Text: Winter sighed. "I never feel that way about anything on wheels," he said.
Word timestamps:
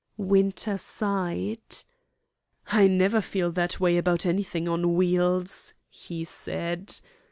Winter 0.17 0.79
sighed. 0.79 1.61
"I 2.71 2.87
never 2.87 3.21
feel 3.21 3.51
that 3.51 3.79
way 3.79 3.97
about 3.97 4.25
anything 4.25 4.67
on 4.67 4.95
wheels," 4.95 5.75
he 5.89 6.23
said. 6.23 6.95